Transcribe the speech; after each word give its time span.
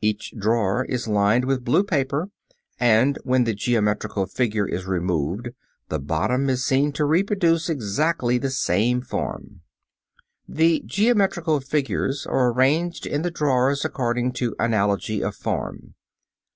Each 0.00 0.34
drawer 0.36 0.84
is 0.86 1.06
lined 1.06 1.44
with 1.44 1.64
blue 1.64 1.84
paper, 1.84 2.30
and 2.80 3.16
when 3.22 3.44
the 3.44 3.54
geometrical 3.54 4.26
figure 4.26 4.66
is 4.66 4.86
removed, 4.86 5.50
the 5.88 6.00
bottom 6.00 6.50
is 6.50 6.64
seen 6.64 6.90
to 6.94 7.04
reproduce 7.04 7.68
exactly 7.68 8.38
the 8.38 8.50
same 8.50 9.02
form. 9.02 9.60
The 10.48 10.82
geometrical 10.84 11.60
figures 11.60 12.26
are 12.26 12.50
arranged 12.50 13.06
in 13.06 13.22
the 13.22 13.30
drawers 13.30 13.84
according 13.84 14.32
to 14.32 14.56
analogy 14.58 15.22
of 15.22 15.36
form. 15.36 15.94